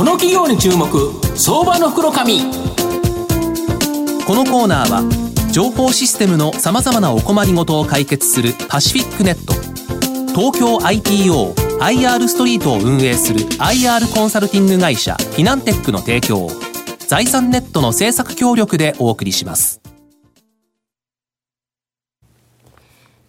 [0.00, 0.88] この企業に注目
[1.36, 2.40] 相場の袋紙。
[2.40, 5.02] このコーナーは
[5.52, 9.52] 情報システムのさまざまなお困りごとを解決するパシフィックネット。
[10.32, 16.50] 東京 IPO IR ストリートを運営する IR コンサルティング会社フィナンテックの提供を
[17.06, 19.79] 財産ネットの政策協力でお送りします。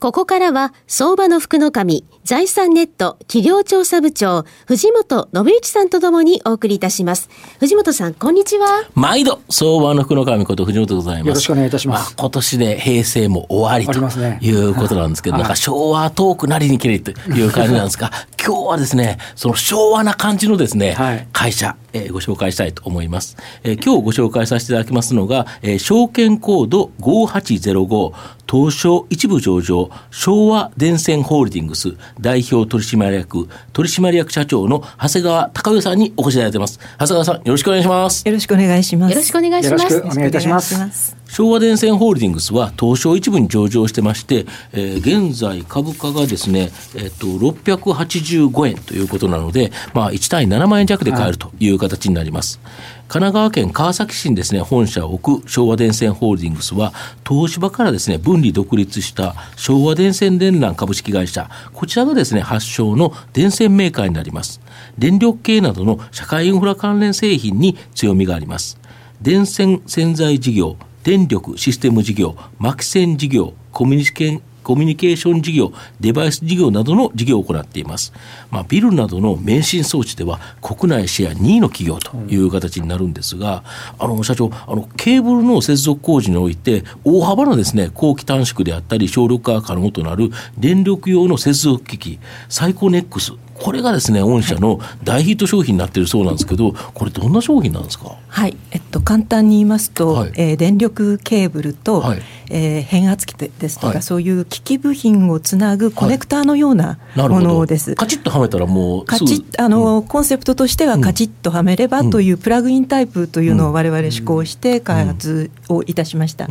[0.02, 7.30] ここからは、相場の福の神、財産ネット企業調査部長、藤本信之さんとともにお送りいたします。
[7.60, 8.90] 藤本さん、こんにちは。
[8.96, 11.28] 毎度、相場の福の神こと藤本でございます。
[11.28, 12.00] よろしくお願いいたします。
[12.00, 18.10] まあ、今年で平成も終わりということなんですけど、ね、なんか昭和トークなりにきれいという感じなんですが、
[18.44, 23.38] 今日はですね、その昭和な感じのですね、はい、会社、えー、ご紹介したいと思います。
[23.62, 28.14] えー、今日ご紹介させていただきますのが、えー、証券コード5805
[28.52, 36.80] 東証一部上場昭和電線ホールディングス代表取締役取締役社長の長谷川隆上さんにお越しいただいてます。
[37.00, 38.28] 長谷川さん、よろしくお願いします。
[38.28, 39.12] よろしくお願いします。
[39.12, 39.98] よろしくお願いします。
[39.98, 41.21] お願いいたします。
[41.32, 52.60] 昭和電線ホールディングスは東証一部に上場してまして、えー、現在株価がですね、えっ、と、685円ということなので、まあ、1単位7万円弱で買えるという形になります。
[52.64, 56.94] はい神奈川県川崎市にですね、本社を置く昭和電線ホールディングスは、
[57.28, 64.62] 東芝からですね、分離独立した昭和電線電缆株式会社、こちらがですね、発祥の電線メーカーになります。
[64.98, 68.80] 電力系などの社会インフラ関連製品に強みがあります。
[69.22, 78.14] 電線洗剤事業、電力システム事業、膜線事業、コミュニケーコミュニケーション事業、デバイス事業などの事業を行っています。
[78.50, 83.64] まあ、ビルなどの免震装置では国内シェア2位の企業という形になるんですが、
[84.00, 92.20] あの社長、あのケーブルの接続工事において大幅なですね、後期短縮であったり省力化が可能となる電力用の接続機器、
[92.50, 98.18] サイコネックスこれがですね御社の大ヒット商品になっているそうなんですけどこれどんな商品なんですか？
[98.28, 98.58] はい。
[98.72, 102.22] えっと簡単に言いますと、はい、えー、電力ケーブルと、はい、
[102.54, 107.96] えー、変圧器ですとか、はい、そういう機器部品をつなぐコネクターのようなものです。
[107.96, 116.48] カチッとはめたらもうカチッあの、うん、コンセプトとしてはカチッとはめればというプラグインタイプというのを我々試行して開発をいたしました。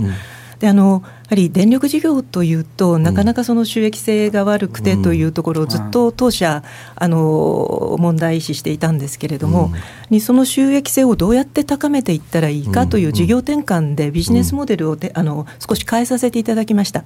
[0.58, 6.64] であのやはり電力事業というと、なかなかその収益性が悪くてというところをずっと当社、
[6.96, 9.70] あの問題視していたんですけれども、
[10.10, 17.04] にその収益性をどうやって高めていったらいいかという事業転換でビジネスモデルをであの少し変えさせていただきました。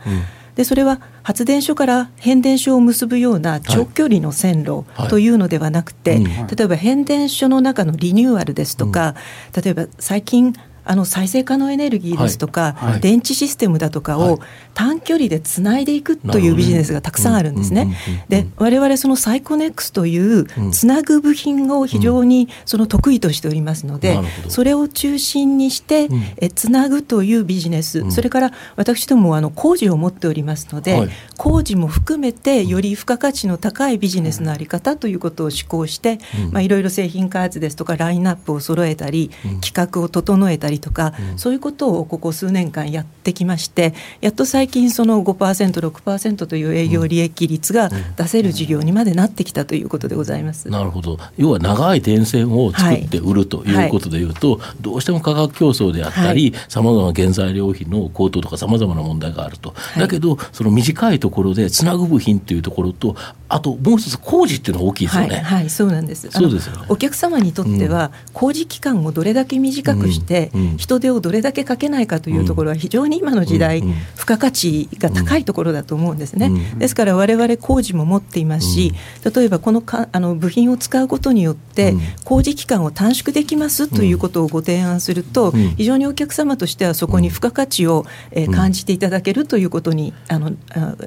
[0.54, 6.18] でそれは発電所から変電所を結ぶような長距離の線路というのではなくて、
[6.56, 9.16] 例えば変電所の中のリニューアルですとか、
[9.54, 12.92] 例えば最近あの再生可能エネルギーですとか、はい。
[12.92, 14.40] はい、電池システムだとかを
[14.74, 17.96] 短距離でつないでいくというビジネスがたくさんあるんですね。
[18.28, 24.18] で我々そのサイコネックスというつなぐ部品を非常にその得意としておりますので、
[24.48, 36.18] それを中心にしてえつなぐというビジネス、それから私どもあの工事を持っておりますので、工事も含めてより付加価値の高いビジネスの在り方ということを施行して、
[36.52, 39.30] まあ、いろいろ製品開発ですとかラインナップを揃えたり、
[39.62, 50.68] 企画を整えたりりとか、うん、そういうことをここ数年間やってきましてやっと最近その 5%6% という営業利益率が出せる事業にまでなってきたということでございます。
[50.68, 51.18] なるほど。
[51.36, 54.60] 要は長い電線を作って売るということでいうと、はい。
[54.60, 63.16] はい、どうしても価格競争であったりさまざまな原材料費の高騰とかさまざまな問題があると、はい、だけどその短いところでつなぐ部品というところと
[63.48, 65.36] あともう一つ工事っていうのは大きいですよね。
[65.36, 66.28] はい、そうなんです。
[66.30, 66.86] そうですよね。
[66.88, 73.82] お客様にとっては、工事期間をどれだけ短くして、うん人手をどれだけかけないかというところは非常に今の時代、
[74.14, 76.50] 付加価値が高いところだと思うんですね。
[76.78, 78.94] ですから我々工事も持っていますし、
[79.34, 81.94] 例えばこのかあの部品を使うことによって
[82.24, 90.52] 工事期間を短縮できますということをご提案すると、非常にお客様としてはそこに付加価値を、え感じていただけるということにあの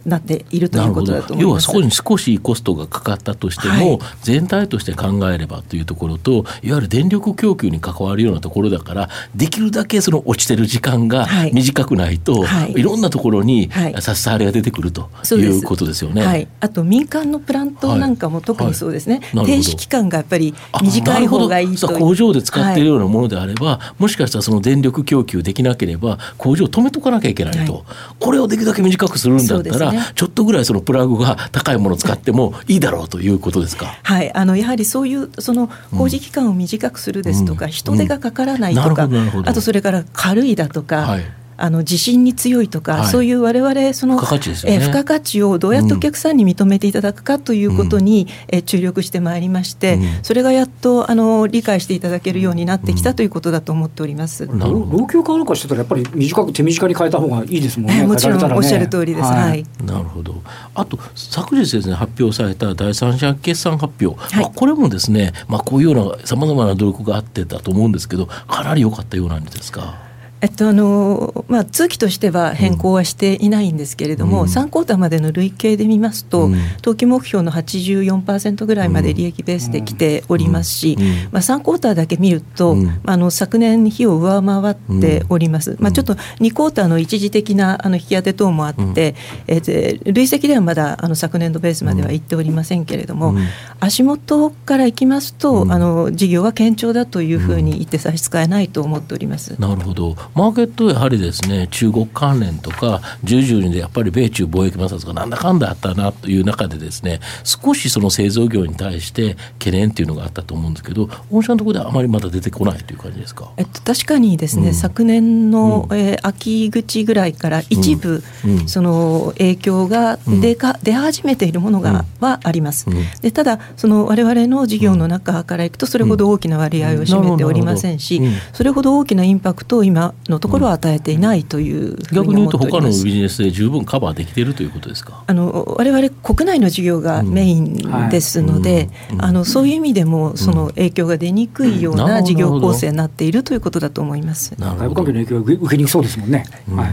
[0.05, 1.41] なっているということだと思います。
[1.43, 16.25] 要はそこに少しコストがかかったとしても、はい、全体として考えればというところといわゆる電力供給に関わるようなところだからできるだけその落ちてる時間が短くないと、はい、いろんなところに差し障りが出てくるということですよね。
[16.25, 27.85] はい、あと民間のプラントなんかも特にそうですね、停止期間がやっぱり短い方がいいと工場で使っているようなものであれば、もしかしたらその電力供給できなければ工場を止めとかなきゃいけないと、
[28.19, 33.97] これをできるだけ短くするんだったら、ね、ちょっとぐらいそのプラグが高いものを使っても いいだろうということですか？
[34.03, 39.07] はい、あのやはりそういうその工事期間を短くするですとか、うん、人手がかからないとか、
[39.45, 41.01] あとそれから軽いだとか。
[41.07, 54.45] はいあの地震に強いとか、はいそういう我々その付加価値ですよねえー付加価値をどうやってお客さんに認めていただくかということに、えー注力してまいりまして、うんそれがやっとあの理解していただけるようになってきたということだと思っております。
[54.47, 57.99] なるほど老朽化なんかしてたらやっぱり短く手短に変えた方がいいですもんね。
[58.01, 59.27] えーもちろんおっしゃる通りです。
[59.27, 59.63] はい。
[59.85, 60.35] なるほど。
[60.75, 70.06] あと昨日ですね発表された第三者決算発表、はいまあ、これもですね、まあ、こういうようなさまざまな努力があってたと思うんですけどかなり良かったようなんですか？
[70.39, 74.47] えっとあのまあ、通期としては変更はしていないんですけれども、うん。
[74.47, 76.55] 3クォーターまでの累計で見ますと、うん。
[76.81, 81.05] 当期目標の84%ぐらいまで利益ベースで来ておりますし、うん。
[81.05, 81.13] うん。
[81.31, 82.85] まあ、3クォーターだけ見ると、うん。
[82.85, 89.15] まあ、あの昨年比を上回っております、まあ、ちょっと2クォーターの一時的なあの引き当て等もあって、
[89.47, 93.47] えーで累積ではまだあの昨年度ベースまでは行っておりませんけれども、うん。
[93.79, 95.71] 足元からいきますと、うん。
[95.71, 99.59] あの事業は堅調だというふうに言って差し支えないと思っております。
[99.59, 113.51] なるほど、マーケットやはりですね中国関連とか、従々でやっぱり米中貿易摩擦がなんだかんだあったなという中で、ですね少しその製造業に対して懸念っていうのがあったと思うんですけど、御社のところではあまりまだ出てこないという感じですか？
[113.57, 114.73] えっと、確かにですね、うん。
[114.73, 115.97] 昨年の、うん。
[115.97, 118.67] えー秋口ぐらいから一部、うん。
[118.67, 122.97] その影響が出か、出始めているものが、はあります、うん。
[123.21, 128.21] でただその我々の事業の中からいくとそれほど大きな割合を占めておりませんし、
[128.53, 132.89] それほど大きなインパクトを今のところは与えていないというふう逆に言うに思っておりと他の。
[132.89, 135.23] ビジネスで十分カバーできているということですか？
[135.25, 144.53] あの我々国内の事業がメインですので、うんあのそういう意味でもその影響が出にくいよううんな事業構成になっているということだと思います。
[144.57, 146.45] 外部環境の影響が受け受けにくそうですもんね。
[146.75, 146.89] はい。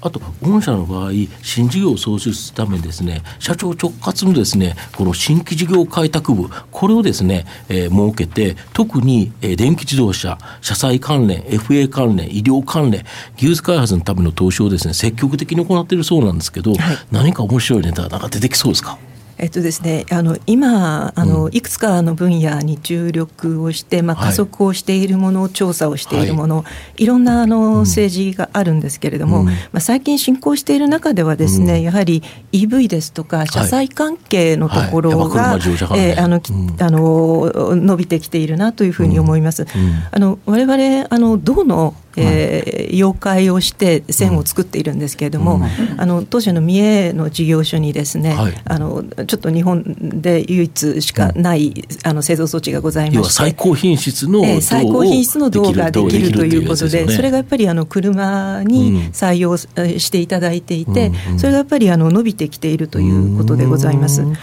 [0.00, 1.10] あと、御社の場合、
[1.42, 13.04] 新事業を創出するためにですね、社長直轄のですね、この新規事業開拓部、これをですね、えー設けて、特に、えー電気自動車、車載関連、FA 関連、医療関連、
[13.36, 16.72] 技術開発のための投資をですね、積極的に行っているそうなんですけど、
[17.10, 18.98] 何か面白いネタがなんか出てきそうですか？
[19.38, 24.26] えっとですね、あの今あの、いくつかの分野に注力をして、まあ、はい。
[24.28, 26.64] 加速をしているもの、調査をしているもの、
[26.96, 29.46] い、ろんなあの政治があるんですけれども、うん。
[29.46, 31.82] まあ、最近進行している中ではですね、うん。
[31.82, 32.22] やはり
[32.52, 39.66] EV ですとか車載関係のところが、伸びてきているなというふうに思います。
[40.12, 45.60] あの我々あの銅のえー妖怪をして線を作っているんですけれども、
[45.98, 48.54] あの当社の三重の事業所にですね、はい。
[48.64, 51.74] あのちょっと日本で唯一しかない、
[52.04, 61.38] あの製造装置がござい要ましては最高品質のえー最高品質の銅ができるということで、それががやっぱりあの車に採用えーしていただいていて、うんうん。
[61.38, 64.22] それがやっぱりあの伸びてきているということでございます。
[64.22, 64.36] うん。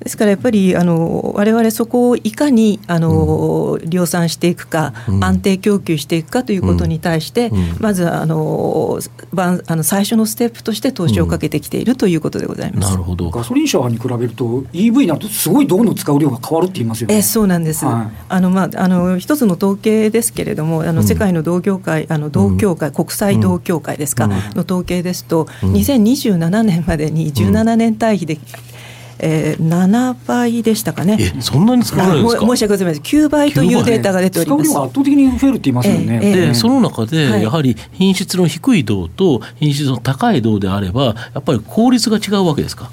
[0.00, 5.24] ですからやっぱりあの我々そこをいかにあの、量産していくか、うん。
[5.24, 7.76] 安定供給していくかということに対して、うん。
[7.80, 9.00] まずはあの
[9.32, 12.90] ばあの最初のステップとして投資をかけてきているということでございます。
[12.90, 13.30] なるほど。
[13.30, 17.16] ガソリン車に比べると EV になるとすごい銅の使う量が変わるって言いますよね。
[17.16, 18.16] えーそうなんです、はい。
[18.28, 21.06] あのまあ、あの一つの統計ですけれども、あのうん。
[21.06, 24.30] 世界の同業界、あの同協会、国際同協会ですか、うん。
[24.30, 25.72] の統計ですと、うん。
[25.72, 28.38] 2027年までに17年対比で、
[29.18, 31.16] えー7倍でしたかね。
[31.36, 32.44] え、そんなに使わないんですか？
[32.44, 34.80] も申し訳ございません、9倍というデータが出ております使う量。
[34.80, 36.20] が圧倒的に増えるって言いますよね。
[36.22, 42.90] ええで、その中で、はいやはり品質の低い銅と品質の高い銅であれば、やっぱり効率が違うわけですか？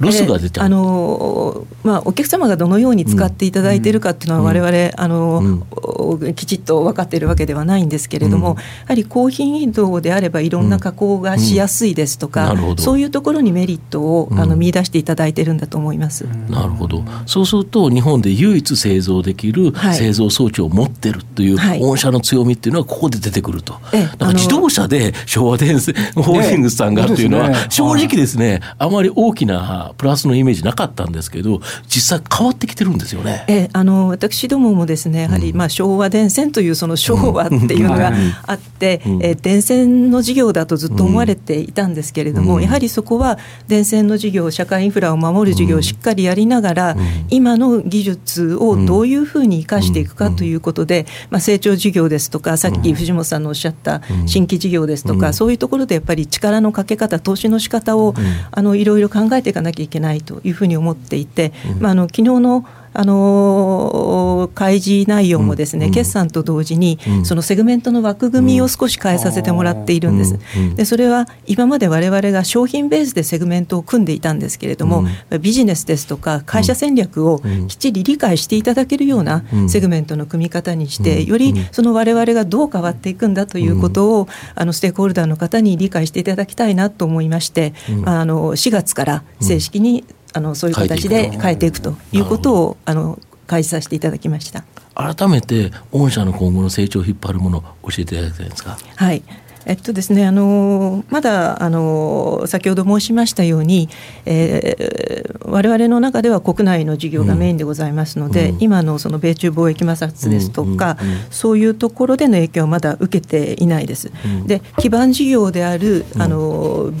[0.00, 0.66] ロスが出ちゃう。
[0.66, 4.46] えーあのまあ、お客様がどのように使っていただいているかっていうのは、うん。
[4.46, 5.62] 我々あの、うん。
[5.72, 8.56] おきちっと分かっているわけではないんですけれども、うん。
[8.56, 12.56] やはり高品移動であれば、いろんな加工がしやすいですとか、うん。
[12.56, 12.82] なるほど。
[12.82, 14.50] そういうところにメリットを、あうん。
[14.50, 16.26] の見出していただいているんだと思います。
[16.48, 17.02] なるほど。
[17.26, 19.94] そうすると、日本で唯一製造できるはい。
[19.94, 21.80] 製造装置を持ってるという、はい。
[21.80, 23.74] 御社の強みっていうのはここで出てくると。
[23.92, 24.00] ええ。
[24.00, 33.44] なんか自動車で昭和電線ホールディングスさんがっていうのは、正直ですね、あまり大きなプラスのイメージなかったんですけど、実際変わってきてるんですよね。
[33.48, 38.12] ええあの私どももですねやはり、まあ、昭和電線というその昭和っていうのが
[38.46, 39.22] あって、うん。
[39.22, 42.62] えー電線の事業だとずっと思われていたんですけれども、うん。
[42.62, 46.96] やはりそこは電線の事業社会インフラを守る事業をしっかりやりながら、
[47.30, 55.34] 今の技術をどういうふうに生かしていくかということで、まあ、成長事業ですとかさっき藤本さんのおっしゃった新規事業ですとか、うん。
[55.34, 58.14] そういうところでやっぱり力のかけ方投資の仕方を、
[58.50, 70.38] あのいろいろ考えていかなきゃいけないというふうに思っていて、まあ、あの昨日のあの開示内容もですね、決算と同時に、そのセグメントの枠組みを少し変えさせてもらっているんです。
[70.74, 75.04] でそれは今まで我々が商品ベースでセグメントを組んでいたんですけれども、
[75.40, 87.72] ビジネスですとか会社戦略をきっちり理解していただけるようなセグメントの組み方にして、よりその我々がどう変わっていくんだということを、あのステークホルダーの方に理解していただきたいなと思いまして、
[88.04, 94.64] あの4月から正式に、あのそういう形で変えていくということをあの開示させていただきました。
[94.94, 98.78] 改めて御社の今後の成長を引っ張るものを教えていただきたいんですか。
[98.96, 99.22] はい
[99.66, 103.88] えっとですね、あのまだあの先ほど申しましたように、
[104.26, 114.12] えー、我々の中では国内の事業がメインでございますので、うん、今のその米中貿易摩擦ですとか、うんうん、そういうところでの影響はまだ受けていないです。
[114.46, 116.92] で基盤事業であるあの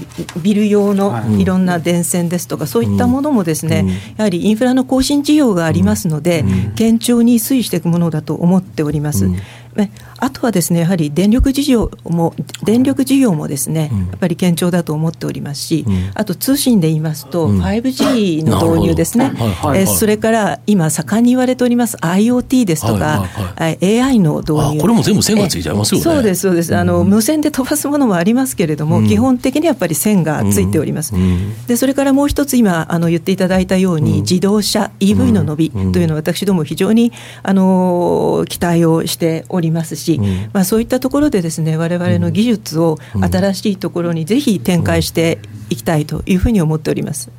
[0.42, 1.50] ビル用のい。
[1.50, 3.84] ろんな電線ですとか、そういったものもですね、
[4.16, 6.44] やはりインフラの更新事業がありますので、
[6.78, 9.28] 堅調に推移していくものだと思っております。
[10.18, 12.34] あとはですねやはり電力事業も
[12.64, 19.32] 電力事業もですね、やっぱり堅調だと思っておりますし、あと通信で言いますと、5G の導入ですね、
[19.74, 24.80] えそれから今盛んに言われております IoT ですとか、はい AI の導入。
[24.80, 26.04] これも全部線がついちゃいますよね。
[26.04, 26.76] そうですそうです。
[26.76, 31.14] あの、無線で飛ばすものもありますけれども、基本的にやっぱり線がついております、
[31.66, 37.12] でそれからもう一つ今あの言っていただいたように、自動車 EV の伸びというのは私ども非常に
[37.42, 39.59] あの期待をしております
[39.96, 40.20] し、
[40.52, 45.38] まあ、そういったところでですね我々の技術を新しいところにぜひ展開して
[45.68, 47.30] いきたいというふうに思っております。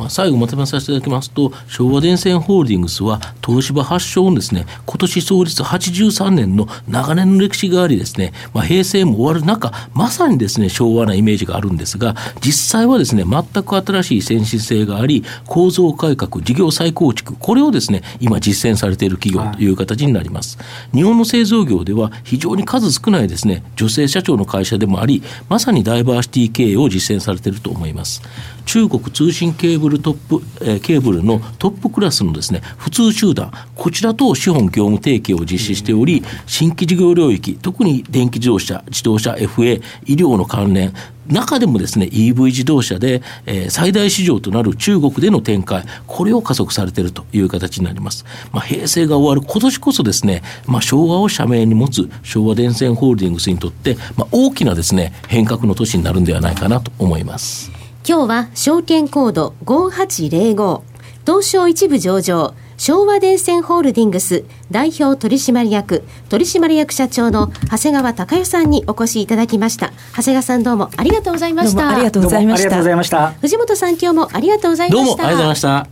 [0.00, 20.58] まあ、最後まとめさせていただきますと昭和電線ホールディングスは東芝発祥のですね今年創立83年の長年の歴史がありですね、まあ、平成も終わる中まさにですね昭和なイメージがあるんですが実際はですね全く新しい先進性があり構造改革事業再構築これをですね今実践されている企業という形になります、
[20.94, 28.22] 日本の製造業では非常に数少ないですね女性社長の会社でもありまさにダイバーシティ経営を実践されていると思います
[28.64, 40.92] 中国通信ケーブルトップ、えー、ケーブルのトップクラスのですね普通集団こちらと資本業務提携を実施しており新規事業領域特に電気自動車自動車 FA 医療の関連
[41.30, 57.79] 中でもですね EV 自動車で、えー、最大市場となる中国での展開これを加速されているという形になります、まあ、平成が終わる今年こそですね、まあ、昭和を社名に持つ昭和電線ホールディングスにとって、まあ、大きなですね変革の年になるんではないかなと思います。
[58.06, 60.82] 今日は証券コード5805
[61.26, 62.54] 東証一部上場。
[62.78, 64.44] 昭和電線ホールディングス。
[64.70, 66.02] 代表取締役。
[66.30, 69.92] 取締役社長の長谷川隆代さんにお越しいただきました。
[70.16, 71.90] 長谷川さんどうもありがとうございました。
[71.90, 73.32] ありがとうございました。
[73.32, 75.06] 藤本さん今日もありがとうございました。
[75.06, 75.86] どうもありがとうございました。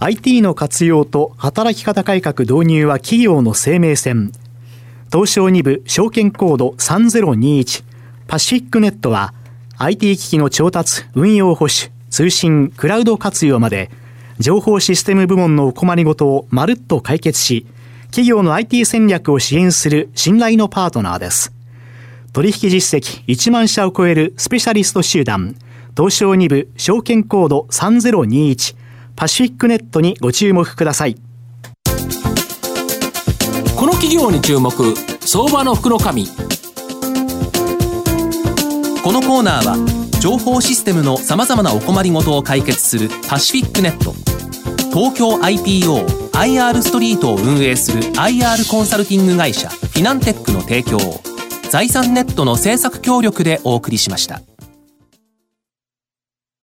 [0.00, 4.32] IT の活用と働き方改革導入は企業の生命線。
[5.12, 7.84] 東証2部証券コード3021
[8.26, 9.32] パシフィックネットは
[9.82, 13.90] IT 機器の調達、運用保守、通信、クラウド活用まで、
[14.38, 17.64] 情報システム部門のお困りごとをまるっと解決し、
[18.08, 21.54] 企業の IT 戦略を支援する信頼のパートナーです。
[22.34, 25.56] 取引実績1万社を超えるスペシャリスト集団、
[25.96, 28.76] 東証2部証券コード3021
[29.16, 31.14] パシフィックネットにご注目ください。
[33.74, 36.26] この企業に注目、相場の福の神。
[39.10, 44.12] このコーナーは情報システムのさまざまなお困りごとを解決するパシフィックネット
[44.96, 51.20] 東京 IPOIR ストリートを運営する IR コンサルティング会社フィナンテックの提供を
[51.72, 54.42] 財産ネットの政策協力でお送りしました。